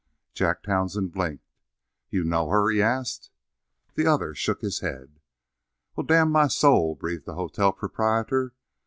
Jack 0.33 0.63
Townsend 0.63 1.11
blinked. 1.11 1.51
"You 2.09 2.23
know 2.23 2.49
her?" 2.49 2.71
he 2.71 2.81
asked. 2.81 3.29
The 3.93 4.07
other 4.07 4.33
shook 4.33 4.61
his 4.61 4.79
head. 4.79 5.19
"Well, 5.95 6.07
damn 6.07 6.31
my 6.31 6.47
soul!" 6.47 6.95
breathed 6.95 7.25
the 7.27 7.35
hotel 7.35 7.71
proprietor. 7.71 8.55